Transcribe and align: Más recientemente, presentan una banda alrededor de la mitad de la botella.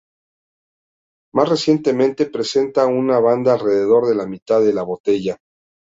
Más 1.31 1.47
recientemente, 1.47 2.25
presentan 2.25 2.91
una 2.91 3.19
banda 3.19 3.53
alrededor 3.53 4.07
de 4.07 4.15
la 4.15 4.25
mitad 4.25 4.59
de 4.59 4.73
la 4.73 4.81
botella. 4.81 5.37